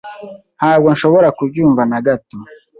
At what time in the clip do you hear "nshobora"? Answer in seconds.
0.93-1.29